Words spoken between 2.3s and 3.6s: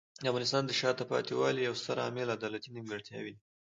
عدالتي نیمګړتیاوې دي.